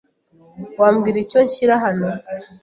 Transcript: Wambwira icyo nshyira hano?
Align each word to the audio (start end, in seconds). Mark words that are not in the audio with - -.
Wambwira 0.79 1.17
icyo 1.25 1.39
nshyira 1.45 1.73
hano? 1.83 2.07